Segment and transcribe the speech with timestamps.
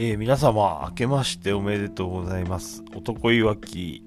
[0.00, 2.84] えー、皆様、明けましておめでとうございます。
[2.94, 4.04] 男いわき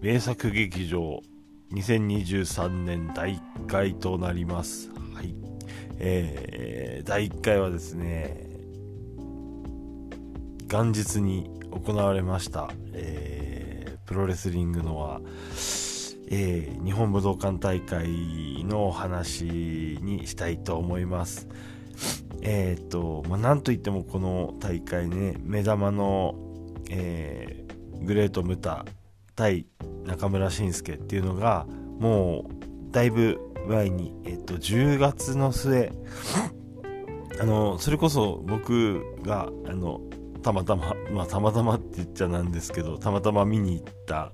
[0.00, 1.22] 名作劇場
[1.70, 4.90] 2023年第1回となります。
[5.14, 5.32] はい。
[6.00, 8.48] えー、第1回はですね、
[10.66, 15.20] 元日に行われました、えー、プロレスリングのは、
[16.32, 21.46] えー、日本武道館大会のお話にしたいと思います。
[22.42, 26.34] えっ、ー、と、まあ、なんといってもこの大会ね、目玉の、
[26.90, 28.84] えー、グレート・ムタ
[29.36, 29.66] 対
[30.04, 31.66] 中村慎介っていうのが、
[31.98, 35.92] もう、だいぶ前に、えっ、ー、と、10月の末、
[37.40, 40.00] あの、それこそ僕が、あの、
[40.42, 44.32] たまたま、まあ、たまたまって言っちゃなんですけど、たまたま見に行った、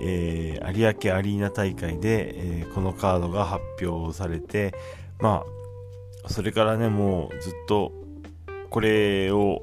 [0.00, 4.72] えー、有明アリーナ大会で、えー、このカードが発表されて、
[5.20, 5.61] まあ、
[6.28, 7.92] それからね、もうずっと
[8.70, 9.62] これを、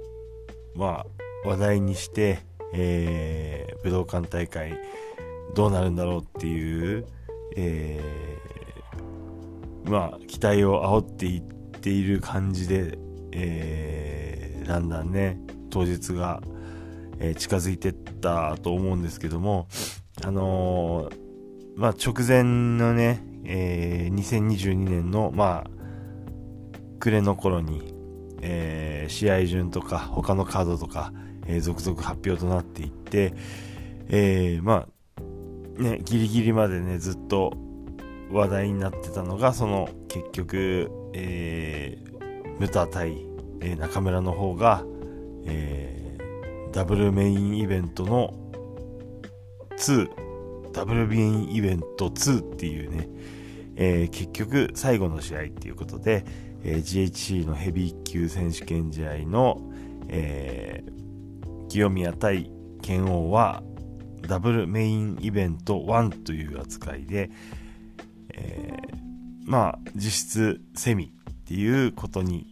[0.76, 1.06] ま
[1.46, 2.40] あ、話題にして、
[2.74, 4.78] えー、武道館大会
[5.56, 7.06] どうなるんだろうっていう、
[7.56, 12.98] えー、まあ、期待を煽っていっている感じで、
[13.32, 16.42] えー、だんだんね、当日が、
[17.20, 19.68] えー、近づいてったと思うんですけども、
[20.24, 22.44] あのー、まあ、直前
[22.78, 25.79] のね、えー、2022年の、まあ、
[27.00, 27.94] 暮れの頃に、
[28.42, 31.14] えー、試合順とか他のカードとか、
[31.48, 33.34] えー、続々発表となっていって、
[34.10, 34.88] えー、ま
[35.78, 37.54] あ、ね、ギリギリまでね、ずっと
[38.32, 43.26] 話題になってたのが、その結局、えー、ムタ対、
[43.62, 44.84] えー、中村の方が、
[45.46, 48.34] えー、ダブルメインイベントの
[49.78, 53.10] 2、ダブルメインイベント2っていうね、
[53.76, 56.26] えー、結局最後の試合っていうことで、
[56.64, 59.62] えー、GHC のヘビー級選手権試合の、
[60.10, 62.52] えー、清宮対
[62.82, 63.64] 剣王は
[64.22, 67.32] ダブルメインイベント1という扱いで、
[68.34, 68.98] えー、
[69.46, 72.48] まあ実質セミっていうことに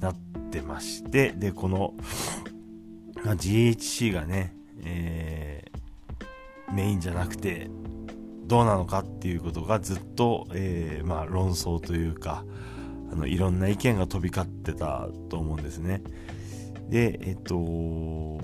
[0.00, 0.14] なっ
[0.50, 1.94] てましてでこの、
[3.24, 4.54] まあ、GHC がね、
[4.84, 7.70] えー、メインじゃなくて
[8.46, 12.44] どうなのかっていうことがずっと、えー、まあ論争というか、
[13.12, 16.02] あのいろんな意見が飛び交ってたと思うんですね。
[16.88, 18.40] で、えっと、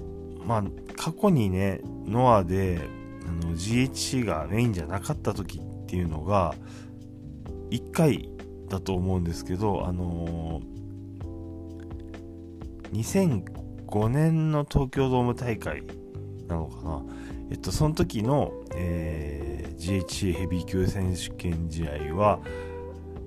[0.46, 0.64] まあ、
[0.96, 2.80] 過去にね、ノアで
[3.26, 6.54] あの GHC がメインじゃなかった時っていうのが、
[7.70, 8.28] 1回
[8.68, 13.42] だと思うんですけど、あのー、
[13.88, 15.82] 2005年の東京ドーム大会
[16.48, 17.02] なのかな。
[17.50, 22.40] えっと、その時の、えー、GHC ヘビー級選手権試合は、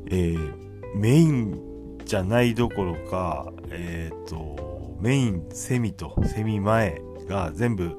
[0.07, 0.65] えー、
[0.96, 7.98] メインじゃないどころか、えっ、ー、と、メイン、セミとセミ前が全部、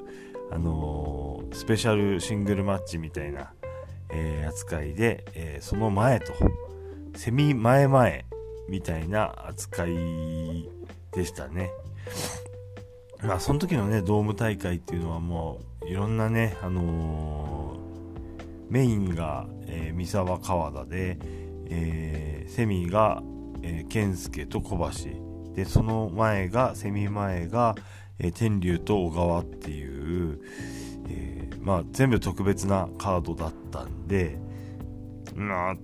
[0.51, 3.53] あのー、スペシャルシングルマッチみたいな、
[4.09, 6.33] えー、扱いで、えその前と、
[7.15, 8.25] セミ前前
[8.67, 10.67] みたいな扱い
[11.11, 11.69] でしたね。
[13.21, 17.77] まあ、その時のね、ドーム大会っていうのはもう、いろんなね、あの
[18.69, 21.19] メインが、え三沢川田で、
[21.69, 23.21] えー、セミが、
[23.61, 27.75] えー、健介と小橋でその前がセミ前が、
[28.19, 30.39] えー、天竜と小川っていう、
[31.09, 34.37] えー、まあ全部特別なカードだったんで
[35.35, 35.75] まあ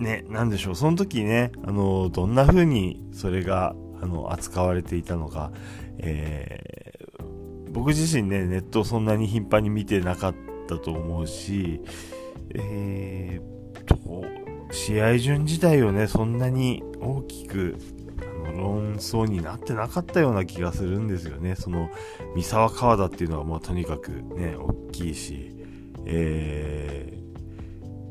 [0.00, 0.76] ねなんでしょう。
[0.76, 5.52] その時ねあのどんな風にそれがあの扱われていたのか、
[5.98, 10.34] えー、僕自身ねネットをそんなに頻繁に見てなかっ
[10.68, 11.80] たと思うし
[12.54, 17.76] えー、と試合順自体をね、そんなに大きく
[18.20, 21.54] あの論争になってなかったような気がするんですよね。
[21.54, 21.88] その
[22.34, 25.52] 三沢川田っていうのはもうとにかくね、大きいし、
[26.04, 27.18] え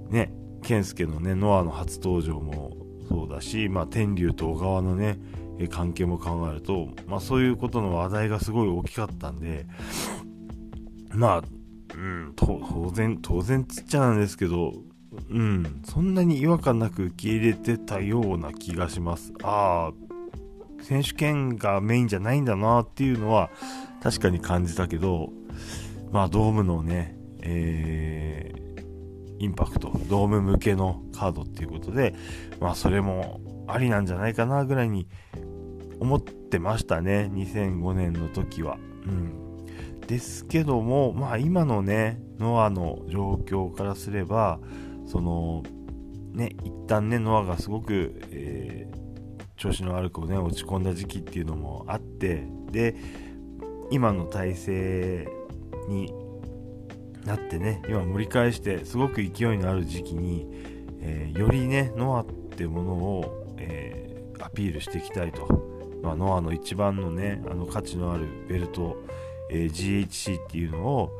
[0.09, 0.33] ー、ね、
[0.63, 2.71] 健介のね、ノアの初登場も
[3.07, 5.19] そうだし、まあ、天竜と小川のね、
[5.69, 9.65] 関係も考えると、まあ、そういうことの話題がすごい大きかったんで、
[11.13, 11.43] まあ、
[11.95, 14.73] うん、当然、当然つっちゃなんですけど、
[15.29, 19.33] うん、そんなに違和感なく受け入れてたような気がします。
[19.43, 23.49] ああ、選手権がメインじゃないんだなっていうのは
[24.01, 25.29] 確かに感じたけど、
[26.11, 32.15] まあドームのね、えー、インパクト、ドーム向けのカードっていうことで、
[32.59, 35.07] まあそれもありなんじゃないかなぐらいに
[35.99, 38.77] 思ってましたね、2005年の時は。
[39.05, 39.41] うん。
[40.07, 44.59] ですけども、まあ今のね、ノアの状況からすれば、
[45.05, 45.63] その
[46.33, 52.95] ね一旦ねノアがすごく、えー、調子の悪くね落ち込んだ時期っていうのもあってで
[53.91, 55.27] 今の体制
[55.87, 56.13] に
[57.25, 60.47] なってね今盛り返してすごく勢いのある時期に、
[61.01, 68.97] えー、よりねノアってものを、えー、アピールしていきたいと、まあ、ノアの一番のねあの価値のあるベルト、
[69.49, 71.11] えー、GHC っていうのを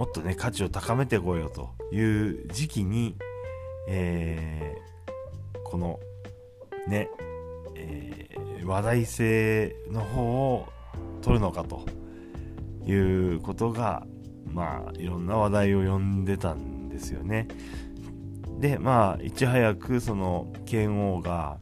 [0.00, 3.16] もっとね価値を高めてこようという時期に、
[3.86, 4.74] え
[5.62, 6.00] この
[6.88, 7.10] ね、
[7.74, 8.26] え
[8.64, 10.66] 話題性の方を
[11.20, 11.84] 取るのかと
[12.90, 14.06] いうことが
[14.46, 17.46] まあいろんな話題を呼んでたんですよね。
[18.58, 21.58] でまあいち早くその剣王が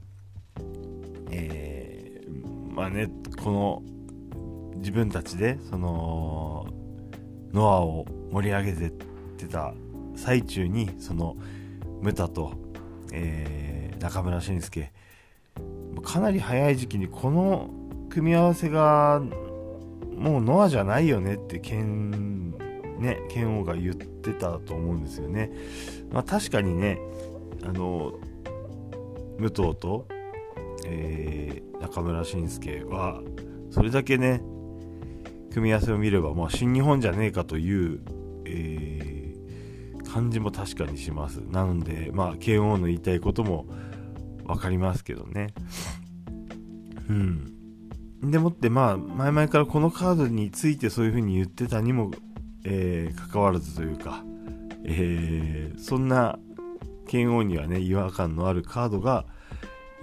[1.32, 3.10] えー、まあね
[3.42, 3.82] この
[4.76, 6.68] 自分たちでその
[7.52, 8.90] ノアを盛り上げてっ
[9.36, 9.74] てた
[10.16, 11.36] 最中にその
[12.00, 12.52] ムタと、
[13.12, 14.90] えー、中村慎介
[16.02, 17.70] かなり早い時期にこの
[18.10, 19.22] 組み合わせが
[20.16, 22.50] もうノアじゃないよねって剣
[22.98, 25.52] ね剣王が言ってたと思うんですよね。
[26.10, 26.98] まあ、確かにね
[27.64, 28.14] あの
[29.38, 30.06] 武藤と、
[30.84, 33.22] えー、中村慎介は
[33.70, 34.42] それだけね
[35.52, 38.00] 組み合わせを見れば、まあ、新日本じゃねえかという、
[38.50, 41.36] えー、感じも確かにします。
[41.50, 43.66] なので、まあ、剣王の言いたいことも
[44.44, 45.48] 分かりますけどね。
[47.08, 47.58] うん。
[48.22, 52.10] でもってまあ前々からこのカードについてそういう風に言ってたにも、
[52.64, 54.24] えー、関わらずというか、
[54.84, 56.38] えー、そんな
[57.06, 59.24] 剣王にはね違和感のあるカードが、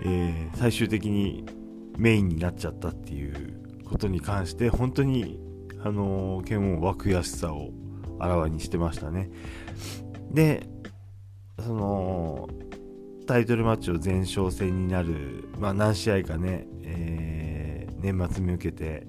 [0.02, 1.46] えー、最終的に
[1.98, 5.40] メインになっちゃったっていうことに関して本当に
[5.84, 7.72] あのー、剣王は悔しさを
[8.20, 9.30] あらわにしてましたね。
[10.32, 10.68] で
[11.64, 12.50] その
[13.28, 17.56] タイトルマッチを前哨戦になる、まあ、何試合かね、えー
[18.06, 19.08] 年末に向けて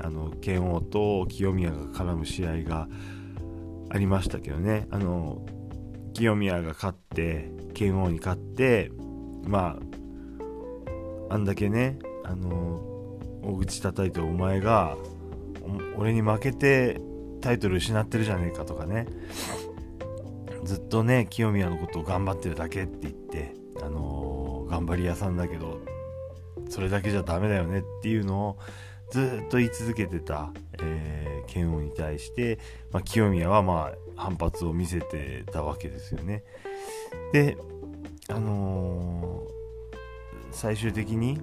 [0.00, 2.88] あの剣王と清宮が絡む試合が
[3.90, 4.86] ありましたけどね。
[4.90, 5.44] あの
[6.14, 8.92] 清宮が勝って剣王に勝って
[9.44, 9.76] ま
[11.30, 12.80] ああんだけねあの
[13.42, 14.96] 大口叩いてお前が
[15.96, 17.00] 俺に負けて
[17.40, 19.06] タイトル失ってるじゃねえかとかね
[20.64, 25.80] ずっとね清宮のことを頑張ってるだけって言ってあのー、頑張り屋さんだけど
[26.68, 28.58] それだけじゃダメだよねっていうのを
[29.10, 30.52] ずっと言い続けてた、
[30.82, 32.58] えー、剣王に対して、
[32.92, 36.44] まあ、清宮はまあ反発を見せてたわけですよね。
[37.32, 37.56] で、
[38.28, 41.40] あのー、最終的に、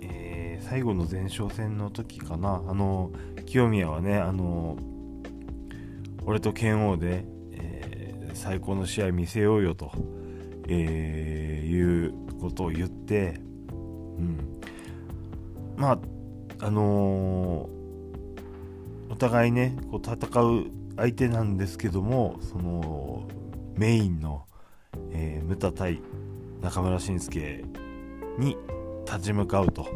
[0.00, 3.12] え、最後の前哨戦の時かな、あの、
[3.46, 4.76] 清宮はね、あの
[6.30, 9.90] 俺と剣王で、え最高の試合見せようよと、
[10.68, 13.72] えいうことを言って、う
[14.22, 14.60] ん、
[15.76, 15.98] まあ
[16.60, 20.66] あのー、お互いねこう戦う
[20.96, 23.24] 相手なんですけどもその
[23.76, 24.44] メインの、
[25.10, 26.00] えー、ムタ対
[26.60, 27.64] 中村慎介
[28.38, 28.56] に
[29.04, 29.88] 立ち向かうと、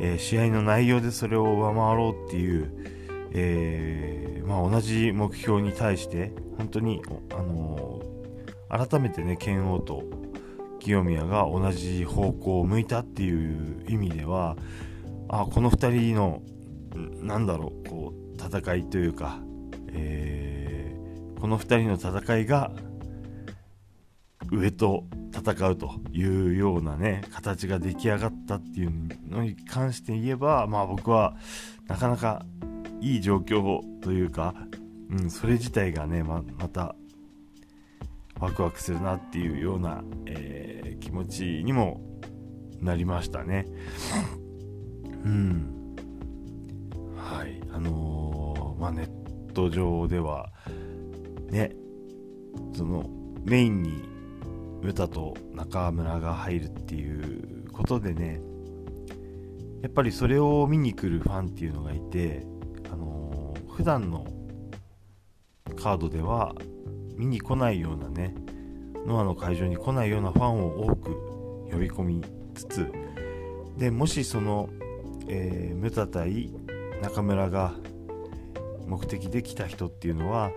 [0.00, 2.97] えー、試合の内容でそれを上回ろうっていう、
[3.32, 7.02] えー、まあ、同じ目標に対して本当に、
[7.32, 10.04] あのー、改めてね剣王と
[10.80, 14.56] 清宮が同じ方向を向いたっていう意味では
[15.28, 16.42] あこの2人の
[17.20, 19.40] なんだろうこう戦いというか、
[19.92, 22.72] えー、この2人の戦いが
[24.50, 25.04] 上と
[25.34, 28.92] 戦うというようなね形が出来上がったっていう
[29.28, 31.36] のに関して言えばまあ僕は
[31.86, 32.44] なかなか
[33.00, 34.54] いい状況というか、
[35.10, 36.94] うん、それ自体がねままた
[38.40, 42.00] ワクワクするなっていうような、えー、気持ちにも
[42.80, 43.66] なりましたね。
[45.24, 45.96] うん。
[47.16, 47.60] はい。
[47.72, 50.50] あのー、まあ、ネット上では、
[51.50, 51.74] ね、
[52.72, 53.10] その
[53.44, 54.02] メインに
[54.82, 58.40] 歌と中村が入るっていうことでね、
[59.82, 62.46] やっぱりそれを見に来るファンっていうのがいて、
[62.92, 64.26] あのー、普段の
[65.76, 66.54] カードでは
[67.16, 68.34] 見に来ないようなね
[69.06, 71.14] ノアの会場に来ないようなファンを多く
[71.70, 72.92] 呼び込みつつ
[73.76, 74.68] でもしその、
[75.28, 76.50] えー、ムタ対
[77.02, 77.74] 中村が
[78.86, 80.50] 目的で来た人っていうのは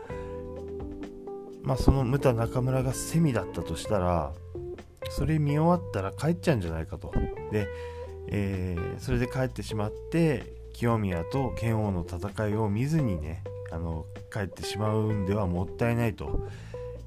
[1.61, 4.33] まあそのムタ中村がセミだったとしたら
[5.09, 7.11] それ見終わったら帰っちゃうんじゃないかと。
[7.51, 7.67] で、
[8.27, 16.47] えー、それで帰ってしまって清宮と剣王の戦いを見ずにねあの帰ってしまうんではもったいないと、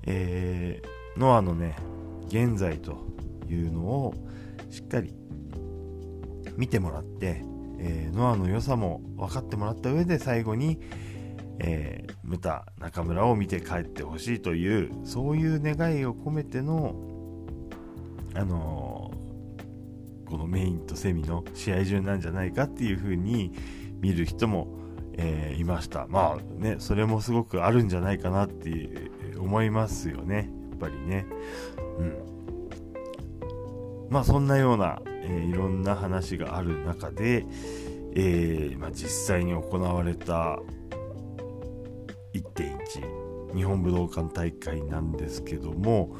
[0.07, 1.77] えー、ノアのね
[2.29, 3.07] 現在と
[3.49, 4.15] いうのを
[4.71, 5.15] しっかり
[6.57, 7.43] 見てもらって、
[7.79, 10.81] えー、ノアの良さも分かってもらった上で最後に、
[11.59, 16.95] えー、ムタ中村を見て帰ってほしいというそういう願いを込めての、
[18.35, 19.14] あの、
[20.35, 23.53] このメインとセミの試合順なんじゃないかっていう風に
[24.01, 24.67] 見る人も、
[25.13, 26.09] えー、いました。
[26.09, 30.51] まあねそれもすごくあるんじゃないかなって思いますよね。
[30.71, 31.27] やっぱりね。
[32.01, 32.17] うん。
[34.11, 37.47] まあそんなような、えー、いろんな話がある中で、
[38.17, 40.59] えーまあ、実際に行われた
[42.33, 46.17] 1.1日本武道館大会なんですけども、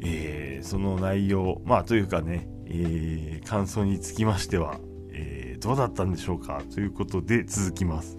[0.00, 4.78] えー、その内容まあというかね、えー、感想につきましては、
[5.10, 6.62] えー、どうだったんでしょうか？
[6.72, 8.16] ということで続きます。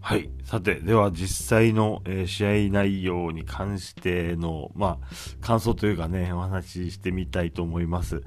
[0.00, 0.30] はい。
[0.44, 5.06] さて、では実際の、えー、試合内容に関しての、まあ、
[5.40, 8.22] 感想というかね、お話ししてみたいと思います。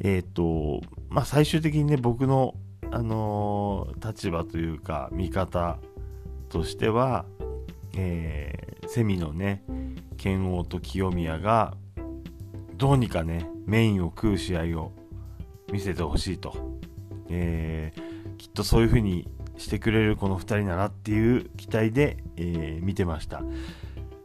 [0.00, 2.54] えっ、ー、と、まあ、最終的にね、僕の、
[2.92, 5.78] あのー、立場というか、見方
[6.48, 7.24] としては、
[7.94, 9.62] えー、セミのね、
[10.16, 11.76] 剣王と清宮が、
[12.76, 14.92] どうにかね、メインを食う試合を
[15.72, 16.78] 見せてほしいと。
[17.28, 23.42] えー、きっとそういうふうにしてくれるこの2人ならっていう期待で、えー、見てました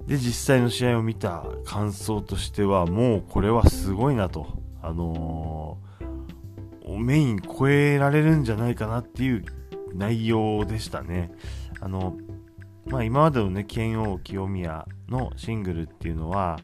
[0.07, 5.79] で実際の試合を見た感想としてはもうこれはすごいなとあの、
[6.87, 9.45] メイン超えられるんじゃないかなっていう
[9.93, 11.31] 内容でしたね
[11.79, 12.17] あの
[12.85, 16.59] まあ今までのね剣王清宮のシングルっていうのは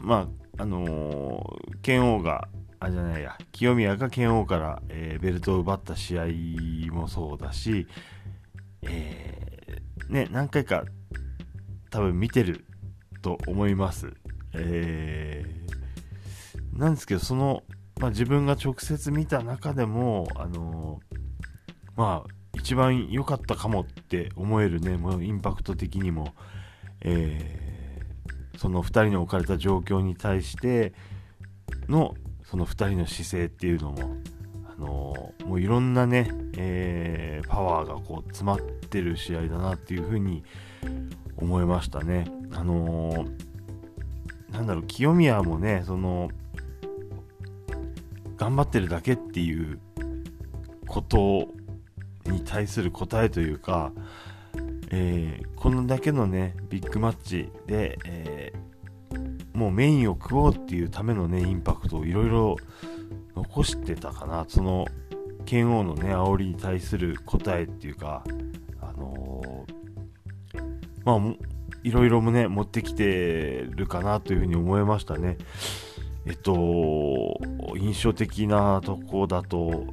[0.00, 2.48] まああのー、剣王が
[2.80, 6.26] あじゃないや清宮が剣王から、えー、ベルトを奪った試合
[6.92, 7.86] もそうだし、
[8.82, 10.84] えー、ね、何回か
[11.90, 12.64] 多分見てる
[13.20, 14.14] と思います。
[14.54, 17.62] えー、なんですけど、その、
[18.00, 21.00] まあ、自分が直接見た中でも、あの
[21.96, 26.34] まあ、一番良かったかもって思えるね、もうインパクト的にも、
[27.02, 30.94] えー、その2人の置かれた状況に対して
[31.88, 32.14] の
[32.50, 34.16] その2人の姿勢っていうのも、
[34.66, 40.42] あの、もういろんなね、えー、パワーがこう詰まってる試合だなっていうふうに
[41.36, 42.24] 思いましたね。
[42.52, 46.30] あのー、なんだろう、清宮もね、その、
[48.40, 49.78] 頑張ってるだけっていう
[50.88, 51.48] こと
[52.24, 53.92] に対する答えというか、
[54.90, 58.52] えー、このだけのね、ビッグマッチで、え
[59.52, 62.56] もうメインを食おうっていうためのね、インパクトをいろいろ
[63.36, 64.46] 残してたかな。
[64.48, 64.86] その、
[65.44, 68.24] 剣王のね、煽りに対する答えっていうか、
[68.80, 70.62] あのー、
[71.04, 71.34] まあ、
[71.82, 75.36] いろいろもね、持ってきてるかなというふうに思いましたね。
[76.26, 77.38] えっと、
[77.76, 79.86] 印象的なとこだと、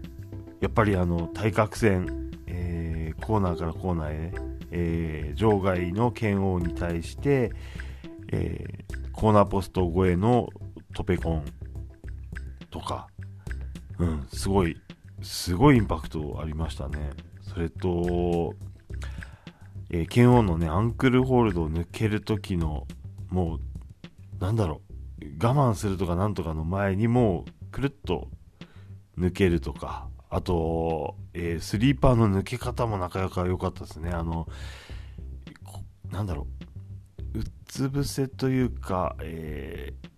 [0.59, 4.33] やっぱりあの、対角線、えー、コーナーからコーナーへ、
[4.71, 7.51] えー、場外の剣王に対して、
[8.31, 10.49] えー、コーナーポスト越えの
[10.93, 11.45] トペコン
[12.69, 13.07] とか、
[13.99, 14.75] うん、すごい、
[15.21, 17.11] すごいインパクトありましたね。
[17.41, 18.53] それと、
[19.89, 22.85] えー、剣王のね、アンクルホールドを抜ける時の、
[23.29, 23.59] もう、
[24.39, 24.86] なんだろう、
[25.41, 28.29] 我慢するとかなんとかの前にもう、くるっと
[29.17, 34.11] 抜けるとか、あと、えー、スリーパーの抜け方もなかなか良かったですね。
[34.11, 34.47] あの、
[36.11, 36.47] なんだろ
[37.33, 40.09] う、うつ伏せというか、えー、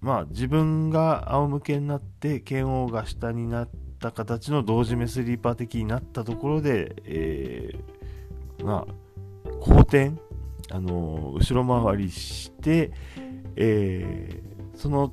[0.00, 10.12] まあ自分が仰向けになって剣王が下になった形の同時メスリーパー的になったところで、えー、まあ後転、
[10.70, 12.92] あの、後ろ回りして、
[13.56, 15.12] えー、その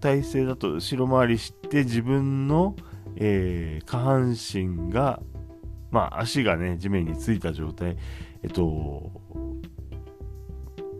[0.00, 2.76] 体勢だと後ろ回りして自分の、
[3.16, 5.20] えー、下半身が、
[5.90, 7.96] まあ足がね地面についた状態、
[8.42, 9.10] えっと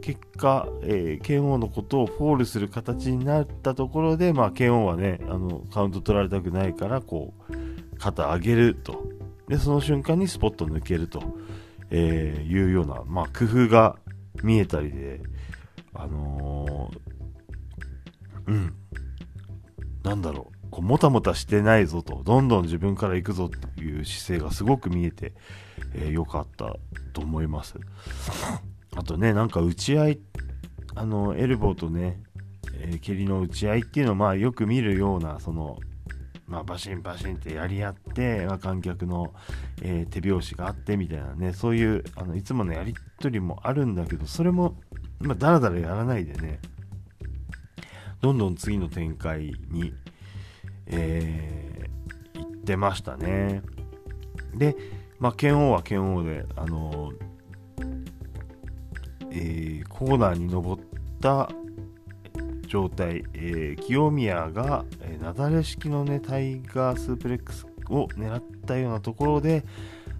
[0.09, 9.05] 結果、えー、剣王のことをフォールする形になったところで、まあ、剣王はね、あの、カウント取られたくないから、こう、肩上げると。
[9.49, 11.23] で、その瞬間にスポット抜けると、
[11.91, 13.97] えー、いうような、まあ、工夫が
[14.43, 15.21] 見えたりで、
[15.95, 18.75] あのー、うん、
[20.03, 25.33] なんだろう、こう、もたもたしてないぞと、どんどん自分から行くぞっていう姿勢がすごく見えて、
[25.95, 26.77] えー、よかった
[27.13, 27.75] と思います。
[28.97, 30.21] あとね、なんか打ち合い、
[30.95, 32.23] あの、エルボーとね、
[32.75, 35.79] えー、蹴りの打ち合いっていうのは、まあよく見るような、その、
[36.49, 39.35] まあ、バシンバシンってやり合って、まあ、観客の、
[39.83, 44.75] えー、手拍子があってみたいなねそういうあのいつものやり取りもあるんだけどそれも、
[45.21, 46.61] まあ、だらだらやらないでね
[48.21, 49.93] どんどん次の展開に、
[50.87, 53.63] えー、行ってましたね。
[54.55, 54.77] で、
[55.21, 57.13] まあ、剣王は剣王であの
[59.31, 60.83] えー、コーナーに登っ
[61.21, 61.51] た
[62.69, 69.65] 状態、えー、清宮が、えー、なだれ式のねタイガースープレックスを狙ったようなところで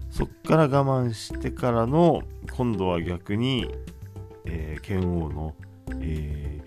[0.09, 2.23] そっから我慢してからの
[2.57, 3.69] 今度は逆に、
[4.45, 5.55] えー、剣王の、
[6.01, 6.59] え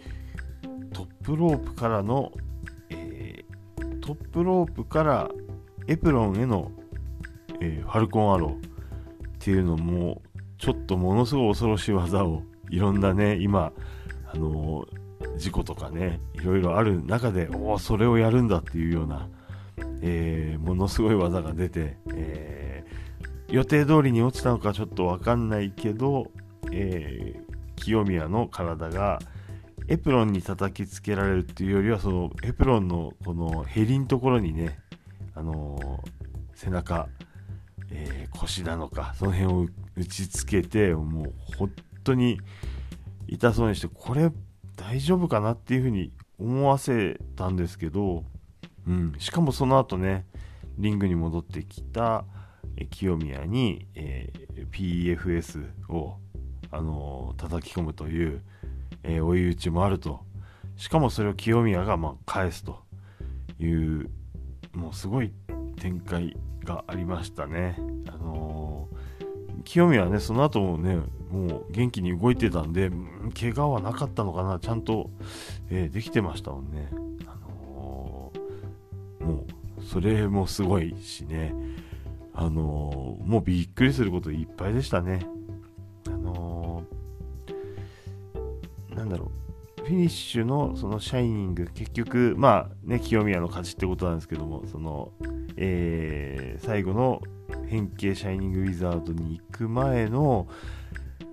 [0.63, 2.33] ー、トップロープからの、
[2.91, 5.31] えー、トップロープから
[5.89, 6.71] エプロンへの、
[7.61, 8.59] えー、ファルコンアローっ
[9.41, 10.23] ていうのも
[10.59, 13.73] ちょっとものすごい恐ろしい技をいろんなね今
[14.33, 15.03] あのー
[15.37, 19.29] 事故とかねいろいろある中でおおそれをやるんだっていうような、
[20.01, 26.31] えー、ものすごい技が出て、えー、予定通りに落ちたのかちょっと分かんないけど、
[26.71, 29.21] えー、清宮の体が
[29.89, 34.79] エプロンに叩きつけられるっていうよりはそのエプロンのこのヘリのところにね、
[35.35, 36.03] あの
[36.55, 37.09] 背中、
[37.91, 41.73] え腰なのかその辺を打ちつけてもう本
[42.05, 42.41] 当に
[43.27, 44.31] 痛そうにしてこれ
[44.83, 48.25] 大丈夫かなっていうふうに思わせたんですけど、
[48.89, 50.27] うん、しかもその後ね、
[50.77, 52.25] リングに戻ってきた
[52.91, 54.69] 清宮に、えー、
[55.17, 56.17] PFS を、
[56.73, 58.43] あのー、叩き込むという、
[59.05, 60.21] えー、追い打ちもあると。
[60.77, 62.83] しかもそれを清宮が、まあ、返すと
[63.61, 64.11] いう、
[64.73, 65.33] もうすごい
[65.77, 67.77] 展開がありましたね。
[68.09, 68.89] あの
[69.65, 70.99] 清宮はね、その後もね、
[71.33, 72.91] もう元気に動いてたんで、
[73.39, 75.11] 怪我はなかったのかな、ちゃんと、
[75.71, 76.91] えー、できてましたもんね。
[77.27, 79.47] あのー、も
[79.79, 81.55] う、それもすごいしね、
[82.35, 85.27] あのー、もうびっくりすることいっぱいでしたね。
[86.07, 86.85] あの
[88.95, 89.31] なんだろ
[89.79, 95.13] う、フィニッシュのそのシャイニング、結局、まあね、清宮の勝ちってことなんですけども、その、
[95.57, 97.23] え、最後の
[97.69, 100.47] 変形シャイニングウィザードに行く前の、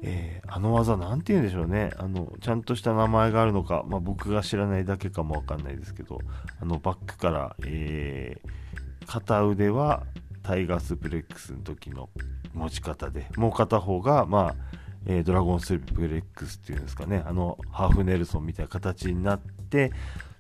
[0.02, 1.92] えー、あの技、なんて言うんでしょうね。
[1.98, 6.20] あの、ちゃんとした名前があるのか、まあ、僕が知らないだけかもわかんないですけど、
[6.62, 10.04] あの、バックから、えー、片腕は
[10.44, 12.10] タイガースプレックスの時の
[12.54, 14.56] 持ち方で、もう片方が、まあ、
[15.06, 19.92] えー、ドラゴンスプレックスっていうんですかね、あの、ハーフネルソンみたいな形になって、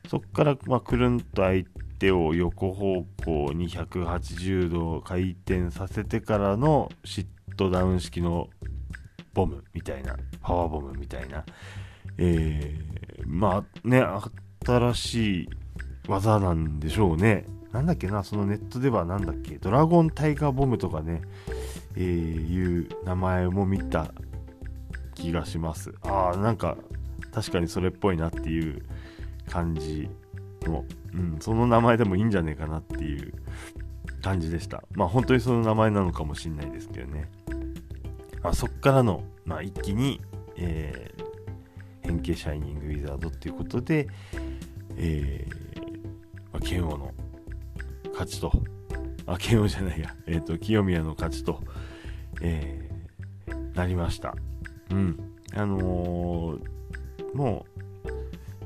[0.08, 1.65] そこから、まあ、くるんと相
[2.00, 8.50] 手を横方向に180度回転させてからのシットダウン式の
[9.34, 11.44] ボムみたいな、パワーボムみたいな、
[12.18, 14.04] えー、まあね、
[14.65, 15.50] 新しい
[16.08, 17.46] 技なんでしょうね。
[17.72, 21.22] なんだっけな、そのネットではなんだっけ、ドラゴンタイガーボムとかね、
[21.96, 24.12] えー、いう名前も見た
[25.13, 25.94] 気がします。
[26.02, 26.78] ああ、なんか
[27.32, 28.84] 確かにそれっぽいなっていう
[29.50, 30.10] 感じ
[30.63, 33.34] の、うん、その名前でもいいんじゃねえかなっていう
[34.22, 34.84] 感じでした。
[34.94, 37.30] まあ本当にその名前なのかもしんないですけどね。
[38.41, 40.21] まあ、そこからの、まあ、一気に、
[40.56, 44.08] えー、変形シャイニングウィザードっていうことで、
[44.97, 45.82] えー
[46.52, 47.13] まあ、剣王の
[48.12, 48.52] 勝ちと、
[49.25, 51.62] あ、剣王じゃないや、えっ、ー、と、清宮の勝ちと、
[52.41, 54.36] えー、なりました。
[54.91, 55.19] うん。
[55.54, 57.65] あのー、も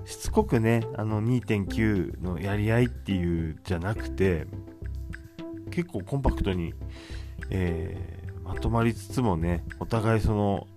[0.05, 4.47] う、しつこくね、あの2.9のやり合いっていうじゃなくて、
[5.71, 6.73] 結構コンパクトに、
[7.49, 10.67] えーまとまりつつもねお互いその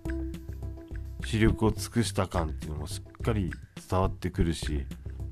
[1.25, 3.51] 視力を尽くした感っていうのもしっかり
[3.89, 4.85] 伝わってくるし、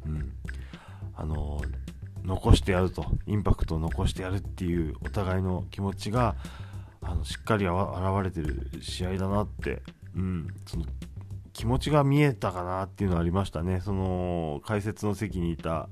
[0.06, 0.34] うん、
[1.16, 1.62] あの
[2.24, 6.36] 残してやるとインパクトを残してやるっていうお互いの気持ちが
[7.02, 7.76] あのしっかり現
[8.24, 9.84] れてる試合だなって、
[10.16, 10.86] うん、その
[11.54, 13.80] 気持ちが見えたかなっていうのはありましたね。
[13.80, 15.88] その解説の席にいた、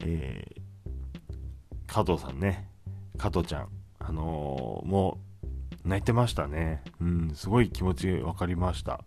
[0.00, 0.62] えー、
[1.86, 2.68] 加藤さんね、
[3.16, 3.68] 加藤ちゃん、
[4.00, 5.31] あのー、もう
[5.84, 6.82] 泣いてましたね。
[7.00, 9.00] うん、すごい気持ち分かりました。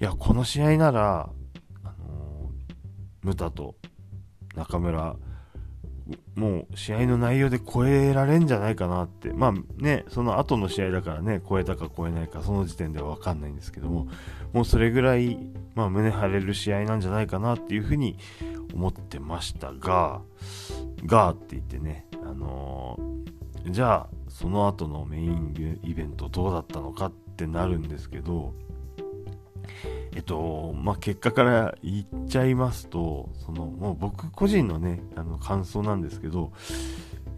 [0.00, 1.30] いや、この試合なら、
[1.84, 3.76] あのー、ムタと
[4.56, 5.16] 中村、
[6.34, 9.52] もう試合の内容で超えられんじゃないかなって、まあ
[9.82, 14.08] ね、その後の試合だからね、超えたか超えないか、その時点では分かんないんですけども、
[14.52, 15.38] もうそれぐらい、
[15.74, 18.18] まあ、胸張れる試合なんじゃないかなっていうふうに
[18.74, 20.20] 思ってましたが、
[21.06, 28.52] がーって言ってね、あのー、じゃあ、その後のメインイベントどうだったのかってなるんですけど
[30.16, 36.52] えっと、まあ、結果から言っちゃいますと、その、もう僕個人のね、あの、感想なんですけど、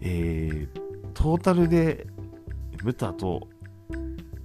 [0.01, 2.05] えー、トータルで、
[2.83, 3.47] ムタと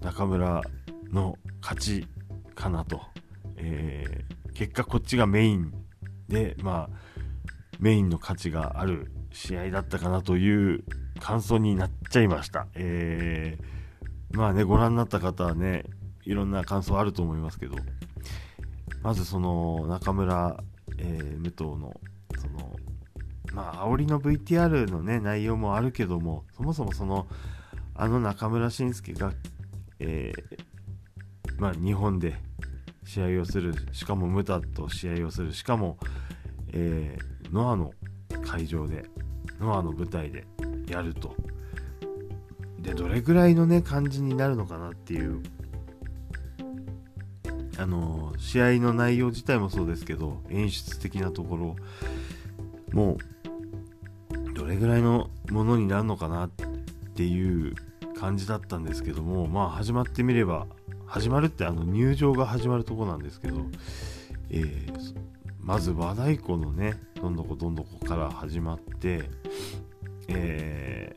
[0.01, 0.63] 中村
[1.11, 2.07] の勝ち
[2.55, 3.03] かなと。
[3.57, 5.73] えー、結果こっちがメイン
[6.29, 6.97] で、まあ、
[7.81, 10.85] メインの価値がある試合だったかなという
[11.23, 12.67] 感想になっちゃいました。
[12.75, 15.85] えー、まあね、ご覧になった方はね、
[16.25, 17.77] いろんな感想あると思いますけど、
[19.05, 20.63] まずその中村、
[20.99, 22.01] えー、武藤の
[22.41, 22.77] その
[23.53, 27.27] まあ煽りの VTR のね内容もあるけどもそもそもその
[27.95, 29.33] あの中村慎介が、
[30.01, 32.35] えー、まあ、日本で
[33.05, 35.99] 試合をするしかもムタと試合をするしかも、
[36.73, 37.93] えー、ノアの
[38.45, 39.05] 会場で
[39.61, 40.47] ノアの舞台で
[40.93, 41.35] やると。
[42.81, 45.43] でどれぐらいのね感じになるのかなっていう。
[47.79, 51.77] あの試合の内容自体もそうですけど演出的なところ
[52.93, 56.51] もうどれぐらいのものになるのかなっ
[57.17, 57.75] ていう
[58.21, 60.67] 感じだったんですけどもまあ始まってみれば
[61.07, 63.67] 始まるってあの入場が始まるとこなんですけど、
[64.51, 65.15] えー、
[65.61, 69.29] まず和太鼓のねどんどこどんどこから始まって、
[70.35, 71.17] え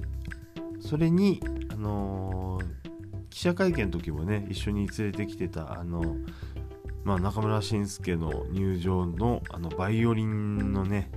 [0.78, 2.75] ー、それにあのー
[3.36, 6.15] 記者会見の時もね一緒に連れてきてたあの
[7.04, 11.12] まあ、中村慎介の入場のあのバイオリンのね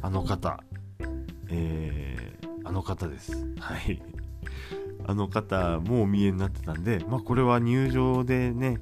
[0.00, 0.62] あの方、
[1.50, 3.32] えー、あの方です。
[3.58, 4.02] はい。
[5.06, 8.78] あの方もお見えになってたんで、まあ、これは入場でね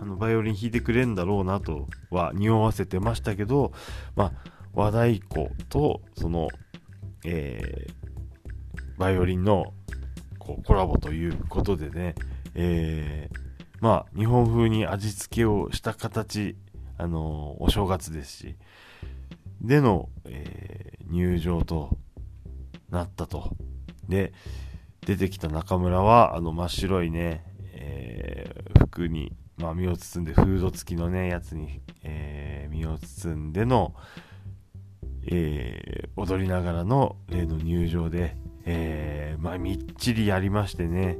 [0.00, 3.72] あのバイオリン弾いてくれんだろうなとは匂わせてましたけど、
[4.16, 4.32] まあ、
[4.74, 6.48] 和太鼓とその、
[7.24, 9.72] えー、バイオリンの
[10.38, 12.14] こうコラボということでね、
[12.54, 16.56] えーまあ、日本風に味付けをした形、
[16.98, 18.56] あのー、お正月ですし、
[19.62, 21.96] での、えー、入場と
[22.90, 23.56] なったと。
[24.06, 24.34] で、
[25.06, 33.94] 出てきた中村は、あの、真っ白いね、えー、服に、まあ、身を包んで、フード付きのね、やつに、えー、身を包んでの、
[35.26, 41.18] えー、踊りながらの例の入場で、えー、まあ、みっちりやりましてね、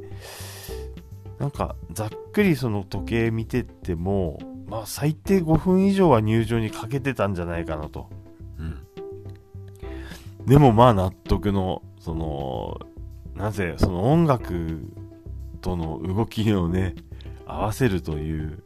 [1.38, 8.10] なんかざっくりその時計見てっても、まあ最低5分以上は入場にかけてたんじゃないかなと。
[8.58, 10.46] うん。
[10.46, 12.78] でもまあ納得の、その、
[13.34, 14.84] なぜその音楽
[15.62, 16.94] との動きをね、
[17.46, 18.62] 合わせるという、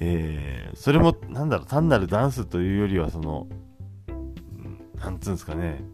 [0.00, 3.46] えー、それもなんだろう、単なるダンスというよりはその、
[5.04, 5.84] なんつうんですかね、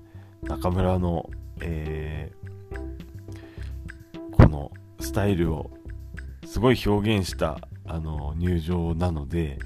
[0.43, 1.29] 中村の、
[1.61, 4.71] えー、この
[5.01, 5.73] スタイルを
[6.47, 9.59] すごい表現したあの入場なので、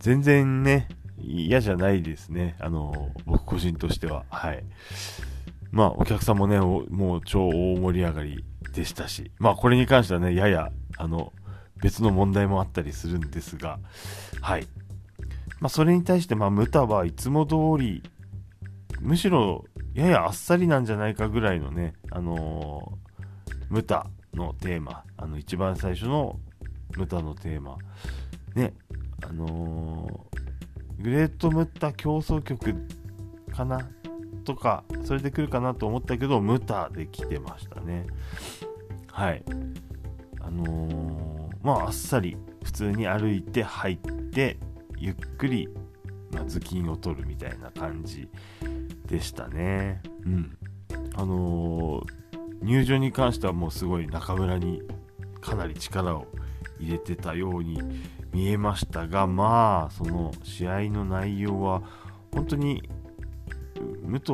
[0.00, 0.88] 全然ね、
[1.20, 2.56] 嫌じゃないですね。
[2.58, 4.24] あの、僕個人としては。
[4.30, 4.64] はい。
[5.70, 11.32] まあ、お客さんもね、もう超大盛り上がりでしたし、まあ、これに関してはね、やや、あの、
[11.80, 13.78] 別の問題もあったりするんですが、
[14.40, 14.66] はい。
[15.60, 18.02] まあ、それに対して、まあ、ムタはいつも通り、
[19.00, 19.64] むしろ、
[19.94, 26.38] ややあっさりなんじゃないかぐらいのね、あのー、ムタのテーマ、あの一番最初の
[26.96, 27.78] ムタのテーマ、
[28.54, 28.74] ね、
[29.26, 32.74] あのー、グレートムッタ競争曲
[33.50, 33.88] かな？
[34.44, 38.06] とか、それで来るかなと思ったけど、ムタで来てましたね。
[39.10, 39.42] はい。
[40.40, 43.96] あのー、まあ、あっさり普通に歩いて入っ
[44.30, 44.58] て、
[44.96, 45.68] ゆっくり、
[46.32, 48.28] まあ、頭巾を取るみたいな感じ
[49.06, 50.02] でしたね。
[50.24, 50.58] うん。
[51.14, 52.26] あのー
[52.62, 54.82] 入場に関してはもうすごい中村に
[55.40, 56.26] かなり力を
[56.80, 57.80] 入れてたように
[58.32, 61.82] 見えましたがまあその試合の内容は
[62.32, 62.88] 本当に
[64.02, 64.32] 武藤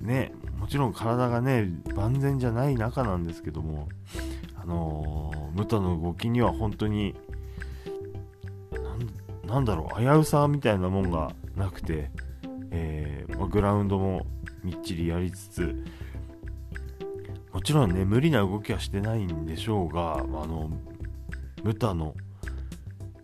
[0.00, 3.88] ねもちろん体がね万全じゃない中なんですけども
[4.54, 7.14] あのー、武藤の動きには本当に
[9.52, 12.10] なんだろう危うさみたいなもんがなくて、
[12.70, 14.24] えーまあ、グラウンドも
[14.64, 15.84] みっちりやりつつ
[17.52, 20.70] もちろんね無理な動きはしてないんでしょうがまあの
[21.62, 22.14] ムタの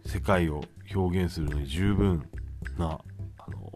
[0.04, 0.62] 世界を
[0.94, 2.28] 表現するのに十分
[2.76, 3.00] な
[3.38, 3.72] あの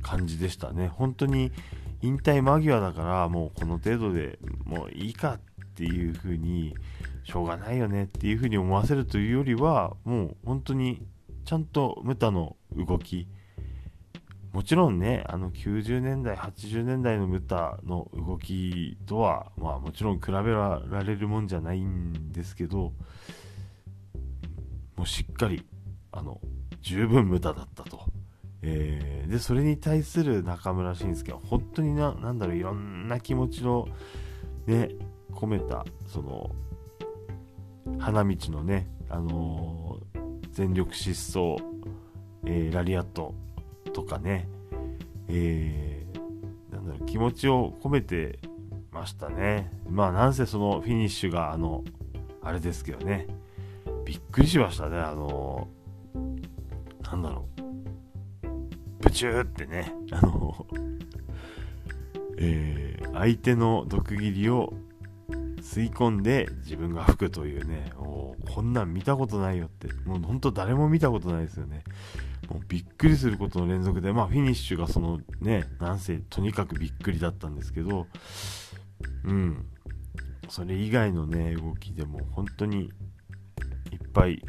[0.00, 0.88] 感じでしたね。
[0.88, 1.52] 本当に
[2.00, 5.40] 引退間際だからもうこの程度でもういいかっ
[5.74, 6.74] ていう風に
[7.24, 11.06] しょうがないよねっていう風に思わせるというよりはもう本当に
[11.44, 13.28] ちゃんとムタの動き
[14.52, 22.92] もちろんね、あの90年代、80年代のムタの動きとは、まあもちろん比べられるもんじゃないんですけど、
[24.94, 25.64] もうしっかり
[26.12, 26.38] あの
[26.82, 28.00] 十分無駄だったと。
[28.64, 33.88] えー、でそれに対する中村慎介は本当にななんだろういろんな気持ちの
[34.66, 34.90] ね
[35.32, 36.48] 込めたその
[37.98, 40.11] 花道のね、あのー、
[40.52, 41.62] 全力疾走、
[42.44, 43.34] えー、ラリアット
[43.92, 44.48] とかね、
[45.28, 48.38] えー、なんだろう気持ちを込めて
[48.92, 49.72] ましたね。
[49.88, 51.84] まあなんせそのフィニッシュがあの
[52.42, 53.26] あれですけどね。
[54.04, 54.98] びっくりしましたね。
[54.98, 55.68] あの
[57.02, 57.62] なんだろう。
[59.00, 59.92] ブチューってね。
[60.10, 60.66] あの
[62.38, 64.74] えー、相手の毒斬りを
[65.62, 69.88] 吸い込んで自分が吹くというねおこんなん見たことないよって。
[70.04, 71.84] もうほんと誰も見たことないですよね。
[72.50, 78.06] もうびっくりすることの連続でまあフィニッシュがそのねなんせとにかくびっくりだったんですけど
[79.24, 79.66] うん。
[80.48, 82.90] それ以外のね動きでも本当にいっ
[84.12, 84.42] ぱい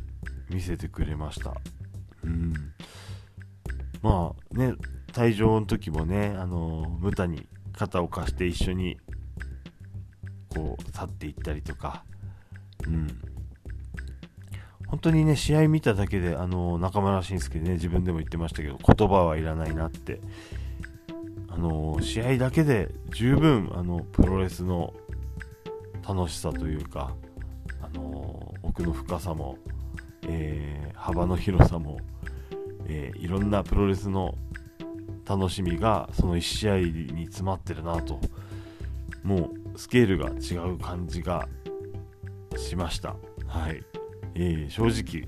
[0.49, 1.53] 見せてくれました。
[2.23, 2.53] うん。
[4.01, 4.73] まあね
[5.13, 8.97] 退場の時もねあのムタに肩を貸して一緒に
[10.53, 12.03] こう去っていったりとか。
[12.87, 13.07] うん。
[14.87, 17.73] 本当にね試合見ただけであの中村慎介ね。
[17.73, 20.21] 自分でも言ってましたけど言葉はいらないなって。
[21.49, 24.93] あの試合だけで十分あのプロレスの
[26.07, 27.13] 楽しさというか
[27.79, 29.59] あの奥の深さも、
[30.27, 31.99] えー、幅の広さも
[32.85, 34.35] えー、いろんなプロレスの
[35.25, 38.19] 楽しみがその1試合に詰まってるなと
[39.23, 41.47] もうスケールが違う感じが
[42.57, 43.15] しました。
[43.47, 43.83] はい、
[44.35, 45.27] えー、正直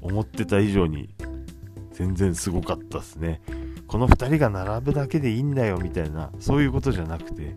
[0.00, 1.14] 思ってた以上に
[1.92, 3.40] 全然すごかったですね。
[3.86, 7.56] この2人が並ぶだけでいいんだよみたいなそういうことじゃなくて、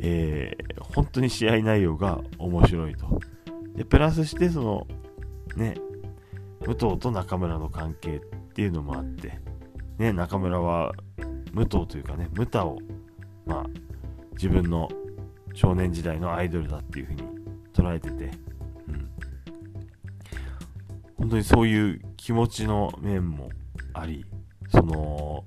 [0.00, 3.20] えー、本当に試合内容が面白いと。
[3.74, 4.86] でプラスしてその
[5.56, 5.74] ね
[6.60, 8.20] 武藤と中村の関係っ
[8.54, 9.40] ていうのもあって、
[9.98, 10.92] ね、中村は
[11.54, 12.78] 武藤というかね、ムタを、
[13.46, 13.64] まあ、
[14.32, 14.88] 自分の
[15.54, 17.22] 少年時代のアイドルだっていうふうに
[17.72, 18.30] 捉えてて、
[18.88, 19.10] うん。
[21.16, 23.48] 本当にそういう気持ちの面も
[23.94, 24.26] あり、
[24.68, 25.44] その、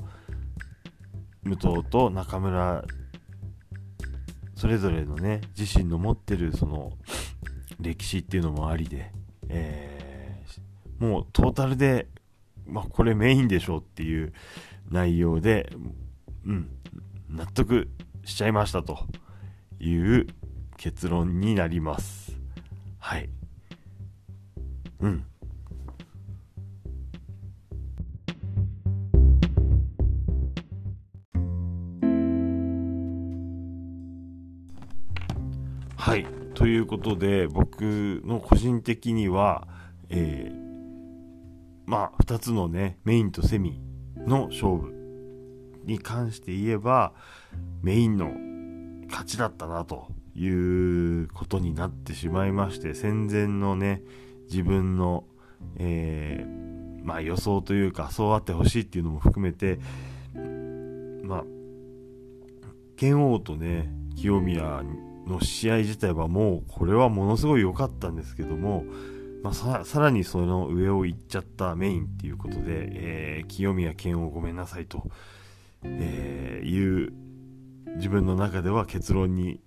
[1.43, 2.83] 武藤と中村、
[4.55, 6.93] それぞれのね、自身の持ってるその
[7.79, 9.11] 歴史っていうのもありで、
[9.49, 12.07] えー、もうトータルで
[12.67, 14.33] まあ、これメインでしょうっていう
[14.89, 15.69] 内容で、
[16.45, 16.69] うん、
[17.29, 17.89] 納得
[18.25, 18.99] しちゃいましたと
[19.79, 20.27] いう
[20.77, 22.37] 結論になります。
[22.99, 23.29] はい。
[24.99, 25.25] うん。
[35.95, 36.25] はい。
[36.53, 39.67] ということで、僕の個人的には、
[40.09, 40.67] えー、
[41.85, 43.81] まあ、2つのね、メインとセミ
[44.15, 44.93] の勝負
[45.85, 47.13] に関して言えば、
[47.81, 48.31] メインの
[49.09, 54.03] 勝ちだったなということになってしまいまして、戦前のね、
[54.49, 55.25] 自分の、
[55.77, 59.79] えー、まあ予想というか、そうあってほしいっていうのも含めて、
[61.23, 61.43] まあ、
[62.95, 64.83] 剣王とね、清宮
[65.27, 68.85] の試合自体はもう、これはものすごい良かったんですけども、
[69.43, 69.53] まあ、
[69.85, 75.09] さらにその上を行っちゃったメインっていうことで、えー、清宮健をごめんなさいと、
[75.83, 77.13] えー、いう
[77.97, 79.59] 自分の中では結論に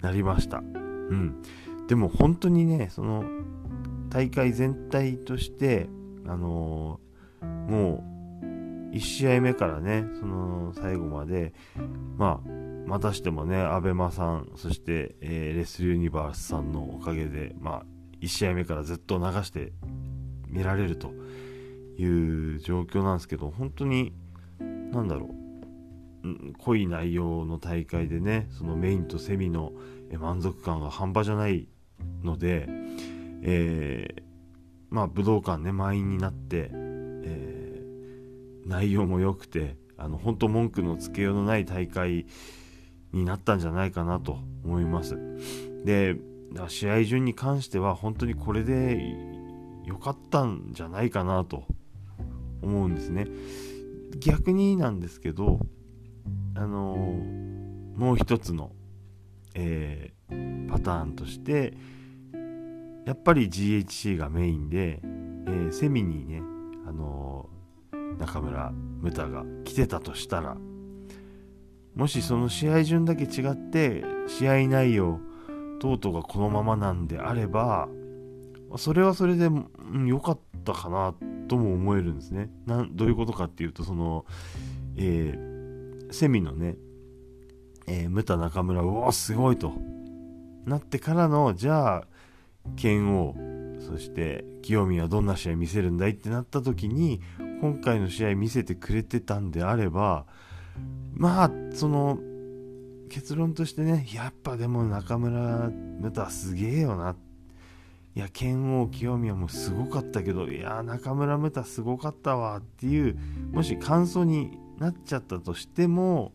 [0.00, 0.58] なりました。
[0.58, 1.42] うん。
[1.88, 3.24] でも本当にね、その
[4.08, 5.88] 大会全体として、
[6.26, 8.04] あのー、も
[8.92, 11.54] う1試合目からね、その最後まで、
[12.16, 12.48] まあ、
[12.86, 17.86] またしてもね、アベマさん、そして、えー、レスユニバースさんのおかげで、まあ、
[18.20, 19.72] 1試合目からずっと流して
[20.46, 21.12] 見られると
[21.98, 22.04] い
[22.56, 24.12] う状況なんですけど本当に
[24.60, 25.41] 何だろう
[26.58, 29.72] 濃い内容の大会でねそのメインとセミの
[30.18, 31.68] 満足感が半端じゃない
[32.22, 32.66] ので、
[33.42, 34.22] えー、
[34.90, 42.26] まあ武道館ね満員になって、えー、内容も良くてあの本当文句のつけようのない大会
[43.12, 45.18] になったんじゃないかなと思います。
[45.84, 46.16] で
[46.68, 49.00] 試合順に関しては本当にこれで
[49.86, 51.64] 良かったんじゃないかなと
[52.62, 53.26] 思うんですね。
[54.18, 55.60] 逆になんですけど、
[56.54, 58.72] あのー、もう一つの、
[59.54, 61.74] えー、パターンとして、
[63.06, 66.42] やっぱり GHC がメインで、えー、セミにね、
[66.86, 67.48] あの
[68.18, 70.56] 中村ムタが来てたとしたら、
[71.94, 75.20] もしその試合順だけ違って試合内容
[75.80, 77.88] トートがこのままなんであれば
[78.76, 79.50] それはそれで
[80.06, 81.14] 良かったかな
[81.48, 82.50] とも思えるんですね。
[82.66, 84.24] などういうことかっていうとその、
[84.96, 85.51] えー、
[86.12, 86.76] セミのね、
[87.86, 89.72] えー、ムタ中村うおすごいと。
[90.64, 92.04] なってからのじゃあ
[92.76, 93.34] 剣王
[93.80, 97.20] そして清宮はどんな試合見せるんだいってなった時に
[97.60, 100.26] 今回の試合見せてくれてたんであれば
[101.14, 102.18] まあその
[103.10, 105.70] 結論としてねやっぱでも中村
[106.00, 107.16] ムタすげえよな。
[108.14, 113.16] いや剣王清宮もすごかったけどいや中村ムタすごかったわっていう
[113.52, 116.32] もし感想になっちゃったとしても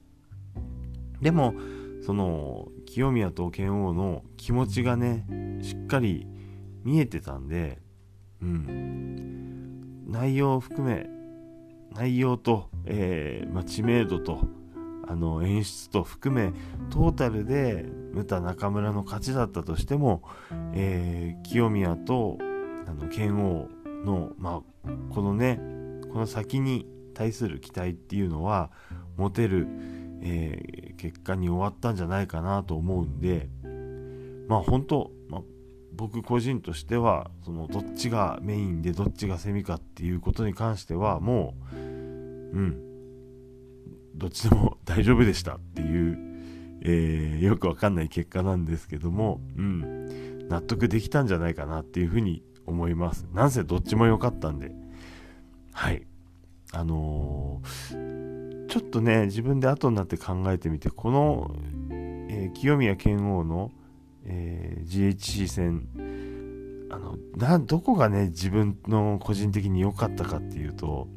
[1.21, 1.53] でも
[2.05, 5.25] その清宮と剣王の気持ちがね
[5.61, 6.25] しっかり
[6.85, 7.79] 見えてたんで
[8.41, 10.05] うん。
[10.07, 11.09] 内容を含め
[11.93, 14.39] 内容と、えーまあ、知名度と
[15.09, 16.53] あの演出と含め
[16.89, 20.23] トータルでムタ中村の勝ちだったとしても、
[20.73, 22.37] えー、清宮と
[22.87, 23.67] あの剣王
[24.05, 25.59] の、まあ、このね
[26.13, 26.85] この先に
[27.17, 28.69] 対する期待っていうのは
[29.17, 29.67] 持てる、
[30.21, 33.49] えー、結果に終わったんじゃないかなと思うんで
[34.47, 35.41] まあ本当、まあ、
[35.93, 42.83] 僕個人としてはそのどっちがメインでどっちがセミかっていうことに関してはもううん
[44.13, 46.19] どっちでも 大丈夫でしたっていう、
[46.81, 53.27] えー、よくわかんない結果なんですけども、うん、納得できたんじゃないかなっていうふうに思います。
[53.33, 54.75] なんせどっちも良かったんで。
[55.71, 56.06] はい。
[56.77, 61.55] あのー、ちょっとね、自分で後になって考えてみて、この、
[62.29, 63.71] えー、清宮剣王の、
[64.25, 65.87] えー、GHC 戦、
[66.91, 71.07] あの、な、どこがね、自分の個人的に良かったかっていうと、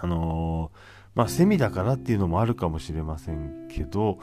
[0.00, 0.70] あの
[1.14, 4.20] まあ、セミだからっていうのもあるかもしれませんけど、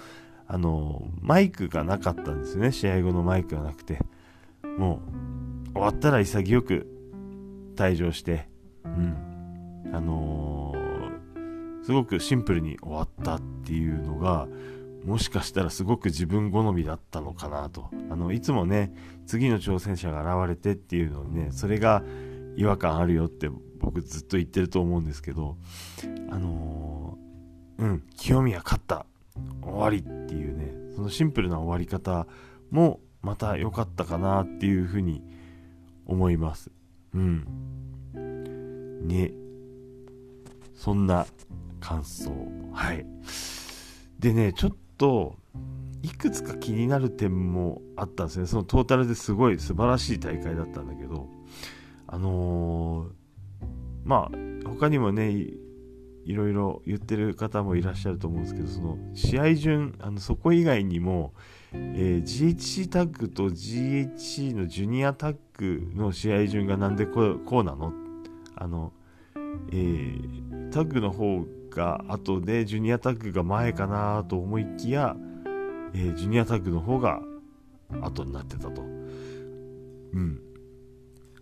[0.48, 2.72] あの、マイクがなかったんですよね。
[2.72, 4.00] 試合後のマイクがなくて。
[4.78, 5.02] も
[5.70, 6.88] う、終わったら潔く
[7.76, 8.48] 退場して、
[8.86, 9.29] うん。
[9.94, 14.48] あのー、すごくシンプルに終わったっていうのが、
[15.06, 17.90] もしかしたらすごく自分好みだったのかなと。
[18.10, 18.94] あの、いつもね、
[19.26, 22.04] 次の挑戦者が現れてっていうのね、それが
[22.56, 25.58] 違和感あるよって僕ずっと言ってると思うんですけど、
[26.30, 29.06] あのー、うん、清宮勝った、
[29.62, 32.28] 終わりっていうね、そのシンプルな終わり方
[32.72, 35.24] もまた良かったかなっていうふうに
[36.06, 36.72] 思います。
[37.14, 37.48] うん。
[39.08, 39.32] ね。
[40.80, 41.28] そんな
[41.82, 42.32] 感想。
[42.72, 43.06] はい。
[44.18, 45.36] でね、ちょっと、
[46.02, 48.46] いくつか気になる点もあったんですね。
[48.46, 51.28] そのトータルですごい素晴らしい大会だったんだけど、
[52.08, 53.68] あのー、
[54.06, 61.34] まあ他にもねいろいろ言ってる方もいらっしゃると思うんですけどその試合順あのそこ以外にも、
[61.74, 67.92] えー、GHC タッグと GHC のジュニアタッグの試合順がなんでこうこうなの？
[68.56, 68.92] あの、
[69.72, 75.16] えー、タッグの方が後でジュニアタッグが前かなと思いきや、
[75.94, 77.22] えー、ジュニアタッグの方が
[78.02, 78.82] 後になってたと。
[78.82, 80.40] うん。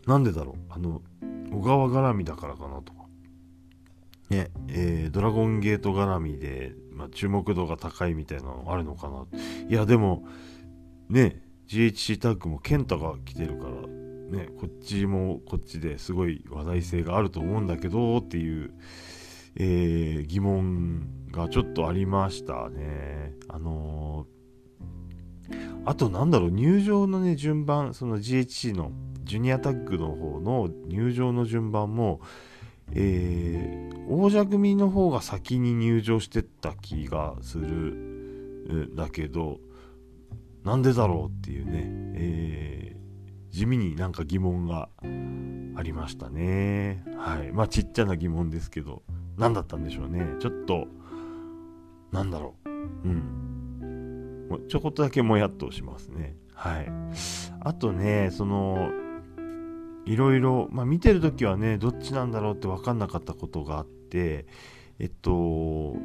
[0.06, 0.56] なんでだろう？
[0.70, 1.02] あの
[1.52, 3.06] 小川絡みだからかなとか。
[4.30, 9.26] ね、えー、ドラゴンゲート絡みで、まあ、注目度が高いみたいなのあるのかな。
[9.70, 10.28] いや、でも、
[11.10, 13.72] ね、GHC タッグも健太が来てるから、
[14.30, 18.72] ね、こっちもこっちですごい話題性があると思うんだけどっていう、
[19.56, 23.34] えー、疑問がちょっとありましたね。
[23.48, 28.92] あのー、あとなんだろう、入場のね、順番、その GHC の
[29.24, 32.22] ジュニアタッグの方の入場の順番も、
[32.94, 39.60] えー、王者組の方が先に入場してった気がするだけど、
[40.64, 41.84] なんでだろうっていうね、
[42.16, 43.07] えー、
[43.58, 47.04] 地味になんか疑問がありましたね。
[47.18, 47.52] はい。
[47.52, 49.02] まあちっちゃな疑問ですけど、
[49.36, 50.28] 何だったんでしょうね。
[50.40, 50.86] ちょっと、
[52.12, 52.70] なんだろう。
[52.70, 54.48] うん。
[54.48, 56.36] もうちょこっとだけもやっとしますね。
[56.54, 56.92] はい。
[57.62, 58.92] あとね、その、
[60.06, 64.46] いろいろ、まあ、見てる時はねどっちなんだろうって分かんなかったことがあって
[65.00, 65.98] えっと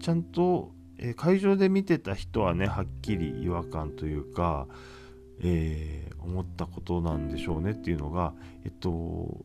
[0.00, 4.66] ちゃんと、え会場で見てた人はねはっきり違和感というか、
[5.40, 9.44] えー、思ったことなんでしょうねっていうのがえっと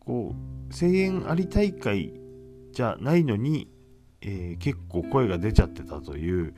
[0.00, 2.14] こう声援あり大会
[2.72, 3.68] じゃないのに、
[4.20, 6.54] えー、結構声が出ちゃってたという、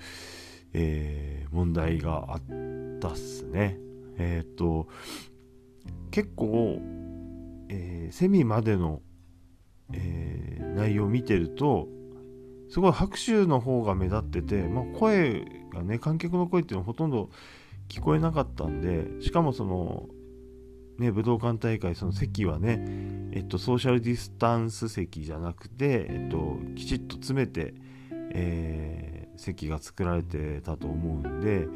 [0.73, 3.79] えー、問題があったっすね。
[4.19, 4.87] えっ、と
[6.11, 6.81] 結構、
[7.69, 9.01] え、セミまでの、
[9.93, 11.89] え、内容を見てると
[12.69, 17.31] すごい拍手の方が目立ってて、まあ、声がね観客の声っていうのはほとんど
[17.91, 20.09] 聞こえなかったんでしかもその
[21.01, 22.85] ね、武道館大会、その席はね、
[23.33, 27.73] えっと、ソーシャルディスタンス席じゃなくて、えっと、きちっと詰めて、
[28.35, 31.67] えー、席が作られてたと思うんで、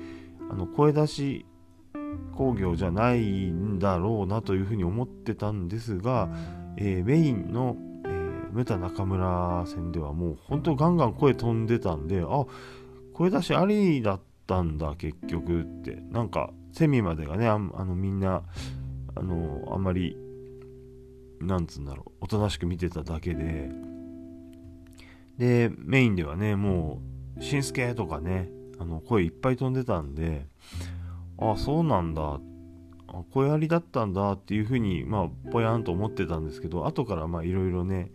[0.50, 1.46] あの声出し
[2.36, 6.28] 工業じゃないんだろうなというふうに思ってたんですが、
[6.76, 12.44] えー、メインの、えー、ムタ中村戦ではもう本当ガンガン声飛んでたんで、あ、
[13.14, 18.42] 声出しありだったたんだ結局って、なんかセミまでがね、あのみんな、
[19.14, 20.16] あの、あんまり、
[21.40, 23.70] なんつうんだろう、おとなしく見てただけで、
[25.38, 27.00] で、メインではね、も
[27.38, 30.46] う、しんすけとかね、あの、声いっぱい飛んでたんで、
[31.38, 32.40] あ、そうなんだ、
[33.08, 38.10] あ声ありだったんだっていうふうに、まあ、ぽやんと思ってたんですけど、後からまあ、いろいろね、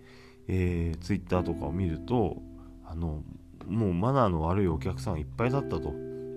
[0.47, 2.41] えー、ツイッターとかを見ると、
[2.85, 3.23] あの、
[3.67, 5.93] もうマナーの悪いお客さんいっぱいだったと、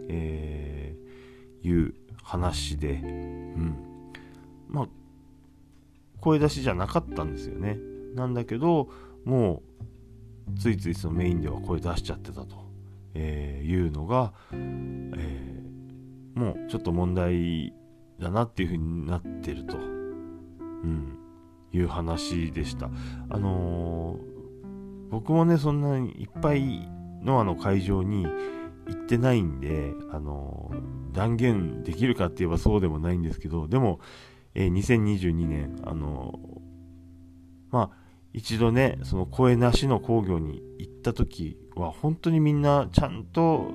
[0.08, 3.76] えー、いう話で、うん。
[4.68, 4.88] まあ、
[6.20, 7.78] 声出しじゃなかったんですよね。
[8.14, 8.88] なんだけど、
[9.24, 9.62] も
[10.48, 12.56] う、ついついそのメインでは声出しちゃってたと、
[13.14, 17.72] えー、いうのが、えー、もうちょっと問題
[18.18, 21.18] だなっていう風になってると、うん、
[21.72, 22.90] いう話でした。
[23.30, 26.88] あのー、僕もね、そんなにいっぱい
[27.22, 28.26] ノアの会場に
[28.88, 30.70] 行ってないんで、あの、
[31.12, 34.00] 断言できるかって言えばそうでもないんですけど、でも、
[34.54, 36.38] えー、2022年、あの、
[37.70, 38.02] まあ、
[38.32, 43.70] 一度ね、その声なしの工業に行った時は、本当にみんなちゃんと、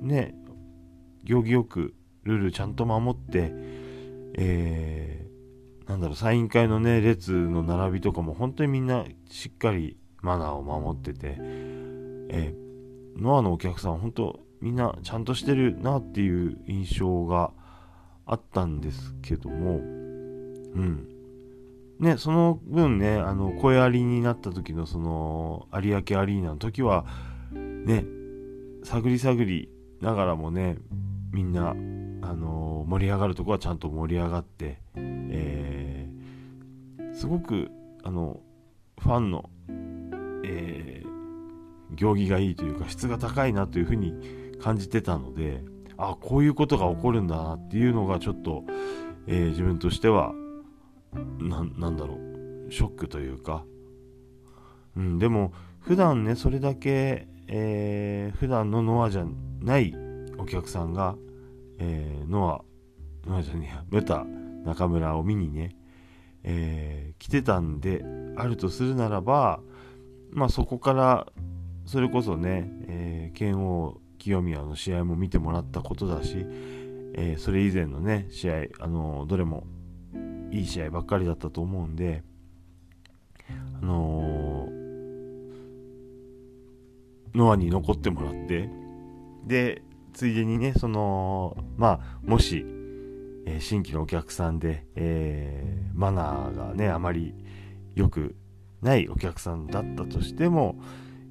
[0.00, 0.34] ね、
[1.24, 3.50] 行儀よく、ルールちゃんと守って、
[4.36, 12.64] えー、なんだろう、サイン会のね、列の並びとかも本当にみんなしっかりマナーを守ってて、えー、
[13.16, 17.52] ノアのお客さん本当みんなちゃんとしてるなっていう印象が
[18.26, 21.08] あったんですけども、うん。
[22.00, 27.06] ね、その分ね、あの、声ありになった時のその、有明アリーナの時は、
[27.52, 28.04] ね、
[28.82, 30.78] 探り探りながらもね、
[31.32, 37.70] みんな、あの盛り上がるとこはちゃんと盛り上がって、えー、すごく、
[38.02, 38.40] あの、
[38.98, 39.50] ファンの、
[40.44, 41.03] えー、
[41.94, 44.14] 行儀がいいというか、質が高いなというふうに
[44.60, 45.62] 感じてたので、
[45.96, 48.64] あ、こういうことが起こるんだなっていうのがちょっと、
[49.26, 50.32] えー、自分としては、
[51.38, 52.14] な、んだろ
[52.68, 53.64] う、ショックというか、
[54.96, 59.26] うん、でも、普段ね、それだけ、えー、普段のノアじゃ
[59.60, 59.94] ない
[60.38, 61.16] お客さんが、
[61.78, 62.64] えー、ノ
[63.26, 64.24] ア、ノアじゃねえや、メタ
[64.64, 65.76] 中村を見にね、
[66.42, 68.04] えー、来てたんで
[68.36, 69.60] あるとするならば、
[70.30, 71.26] まあそこから、
[71.86, 76.46] それこそね、えー、剣王清宮の試合も見てもらったことだし、
[77.14, 79.64] えー、それ以前のね、試合、あのどれも
[80.50, 82.22] いい試合ばっかりだったと思うんで、
[83.82, 84.68] あの
[87.34, 88.70] ノアに残ってもらって、
[89.46, 89.82] で、
[90.12, 92.64] ついでにね、その、まあ、もし、
[93.46, 97.34] えー、新規のお客さんで、えー、マナーがね、あまり
[97.94, 98.36] 良く
[98.80, 100.76] ないお客さんだったとしても、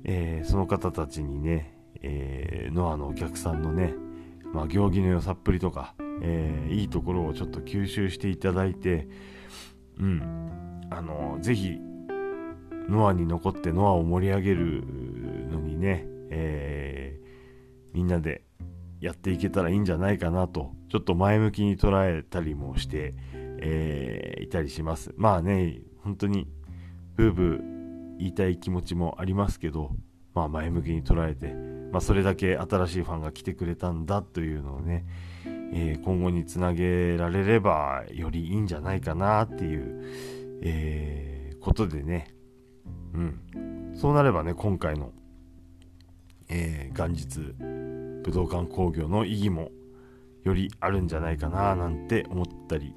[0.04, 3.94] えー、その方たちにね、えノアのお客さんのね、
[4.54, 9.08] まあ、行儀の良さっぷりとか、えいいところをちょっと吸収していただいて、
[10.00, 11.78] うん、あのぜひ、
[12.90, 14.84] ノアに残ってノアを盛り上げる
[15.50, 17.20] のにね、え
[17.94, 18.44] みんなで
[19.00, 25.14] やっていけたらいいんじゃないかなと、ちょっと前向きに捉えたりもして、えー、いたりします。
[25.18, 26.48] まあね、本当に、
[27.16, 27.74] ブーブー
[28.18, 29.92] 言いたい気持ちもありますけど、
[30.34, 31.54] まあ前向きに捉えて、
[31.92, 35.06] まあそれだけ新しいファンが来てくれたんだというのをね、
[35.74, 40.02] えー、今後につなげられればよりいいんじゃないかなっていう、
[40.62, 42.34] えー、ことでね、
[43.14, 43.94] うん。
[43.96, 45.12] そうなればね、今回の、
[46.50, 47.40] えー、元日、
[48.24, 49.72] 武道館工業の意義も
[50.44, 52.94] よりあるんじゃないかななんて思ったり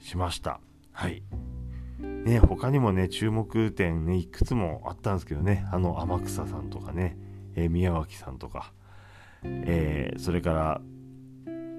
[0.00, 0.60] しました。
[0.92, 1.22] はい。
[2.28, 7.16] ね、他にもね、注目点ね、いくつもあったんですけどね、あの天草さんとかね、
[7.54, 8.74] えー、宮脇さんとか、
[9.42, 10.80] えー、それから、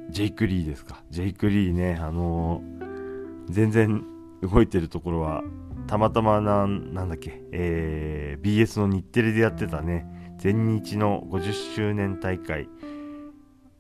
[0.10, 1.04] ジェイク・リーですか。
[1.12, 4.04] ジェイク・リーね、あのー、全然
[4.42, 5.44] 動いてるところは、
[5.86, 10.08] たまたまな、なんだっけ、えー、BS の日テレでやってたね、
[10.40, 12.68] 全日の50周年大会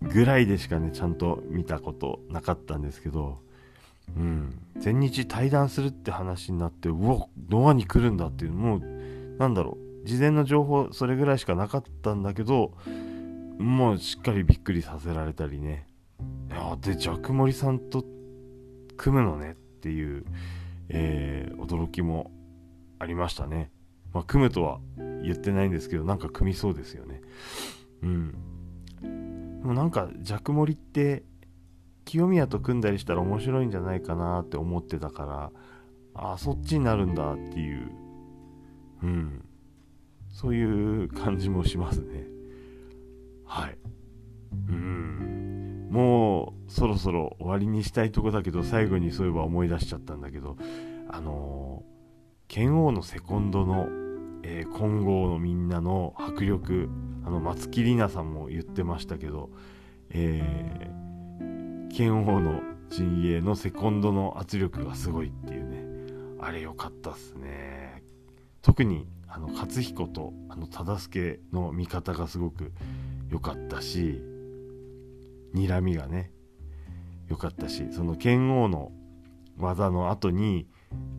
[0.03, 3.39] ぐらいでしかね、ちゃんと見たことなかったんですけど、
[4.17, 8.81] うん、全日対談するって話になって、うわ、ノアに来るんだっていう、もう、
[9.37, 12.73] なんだろう、事前の情報、それぐらいしかなかったんだけど、
[13.57, 15.87] もうしっかりびっくりさせられたりね。
[16.49, 18.03] いやで、ジャクモリさんと
[18.97, 20.25] 組むのねっていう、
[20.89, 22.31] えー、驚きも
[22.99, 23.71] ありましたね。
[24.13, 24.79] まあ、組むとは
[25.23, 27.21] 言ってないんですけど、なんか組みそうですよね。
[28.01, 28.31] うん。
[29.61, 31.23] でもなんか、ジャクモリって、
[32.09, 35.51] 清宮と組んだりしたら面白いんじゃないかなって思ってたか
[36.15, 37.91] ら、あ、そっちになるんだっていう、
[39.03, 39.45] うん。
[40.31, 42.25] そういう感じもしますね。
[43.45, 43.77] はい。
[44.69, 45.87] うん。
[45.91, 50.57] もう、そろそろ終わりにしたいとこだけど、最後にそういえば思い出しちゃったんだけど、
[51.09, 51.99] あのー
[52.49, 53.87] 剣王のセコンドの、
[54.41, 56.89] えー、金剛のみんなの迫力
[57.23, 59.51] あの松木里奈さんも言ってましたけど、
[60.09, 61.08] えー、
[61.89, 65.83] 剣王の陣営のセコンドの圧力がすごいっていうね
[66.39, 68.03] あれ良かったっすね
[68.61, 72.71] 特にあの勝彦とあの忠助の味方がすごく
[73.29, 74.21] 良かったし
[75.53, 76.31] 睨みがね
[77.27, 78.91] 良かったしその剣王の
[79.57, 80.67] 技の後に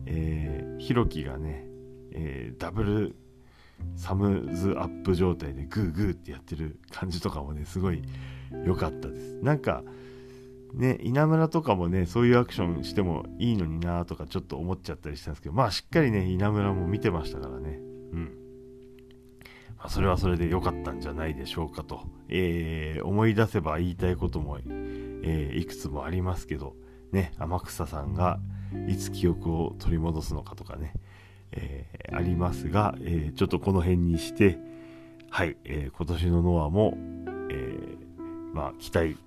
[0.05, 1.65] えー、ひろきがね、
[2.11, 3.15] えー、ダブル
[3.95, 8.01] サムズアップ状態でグーグーってやってる感じとかもね、すごい
[8.65, 9.39] 良かったです。
[9.41, 9.83] なんか、
[10.73, 17.79] ね、稲村とかもね、そういうアクションしてもいいのになとかちょっと思っちゃったりしたんですけど、まあしっかりね、稲村も見てましたからね。
[18.13, 18.41] うん。
[19.77, 22.01] まあ、それはそれで良かったんじゃないでしょうかと。
[22.29, 26.75] えー、思い出せば言いたいことも、えー、いくつもありますけど、
[27.11, 28.39] ね、天草さんが、
[28.87, 30.93] いつ記憶を取り戻すのかとかね、
[31.51, 34.59] えー、ありますが、えー、ちょっとこの辺にして、
[35.29, 36.97] はい、えー、今年のノアも、
[37.49, 37.95] え
[38.53, 39.17] まあ、期待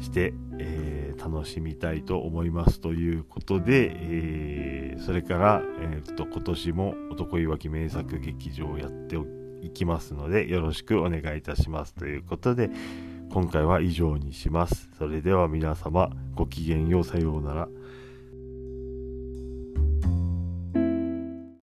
[0.00, 9.16] して、え楽しみたいと思いますということで、えそれから、えー、と今年も男いわき名作劇場をやって
[9.62, 12.70] いきますのでよろしくお願いいたしますということで
[13.30, 14.90] 今回は以上にします。
[14.96, 17.68] それでは皆様ごきげんようさようなら。